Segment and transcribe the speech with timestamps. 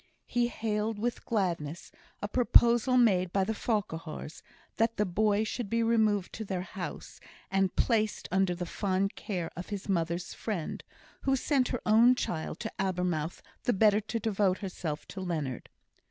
[0.25, 1.91] He hailed with gladness
[2.23, 4.41] a proposal made by the Farquhars,
[4.77, 7.19] that the boy should be removed to their house,
[7.51, 10.83] and placed under the fond care of his mother's friend,
[11.21, 15.69] who sent her own child to Abermouth the better to devote herself to Leonard.